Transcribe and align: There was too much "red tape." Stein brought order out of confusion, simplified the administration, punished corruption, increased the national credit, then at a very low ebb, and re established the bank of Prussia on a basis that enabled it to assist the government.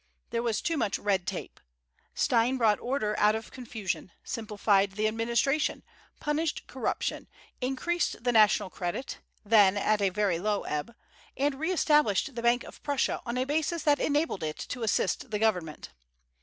There 0.31 0.41
was 0.41 0.63
too 0.63 0.77
much 0.77 0.97
"red 0.97 1.27
tape." 1.27 1.59
Stein 2.15 2.57
brought 2.57 2.79
order 2.79 3.13
out 3.19 3.35
of 3.35 3.51
confusion, 3.51 4.11
simplified 4.23 4.93
the 4.93 5.07
administration, 5.07 5.83
punished 6.19 6.65
corruption, 6.65 7.27
increased 7.61 8.23
the 8.23 8.31
national 8.31 8.71
credit, 8.71 9.19
then 9.45 9.77
at 9.77 10.01
a 10.01 10.09
very 10.09 10.39
low 10.39 10.63
ebb, 10.63 10.95
and 11.37 11.53
re 11.59 11.71
established 11.71 12.33
the 12.33 12.41
bank 12.41 12.63
of 12.63 12.81
Prussia 12.81 13.21
on 13.27 13.37
a 13.37 13.45
basis 13.45 13.83
that 13.83 13.99
enabled 13.99 14.41
it 14.41 14.57
to 14.69 14.81
assist 14.81 15.29
the 15.29 15.37
government. 15.37 15.89